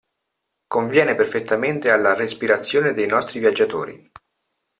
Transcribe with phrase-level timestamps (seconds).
[0.67, 4.11] Conviene perfettamente alla respirazione dei nostri viaggiatori.